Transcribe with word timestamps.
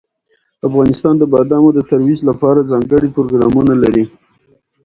افغانستان 0.67 1.13
د 1.17 1.23
بادامو 1.33 1.69
د 1.73 1.79
ترویج 1.89 2.19
لپاره 2.29 2.67
ځانګړي 2.71 3.07
پروګرامونه 3.15 3.73
لري. 3.83 4.05